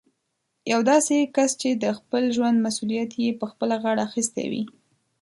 [0.71, 4.63] يو داسې کس چې د خپل ژوند مسوليت يې په خپله غاړه اخيستی وي.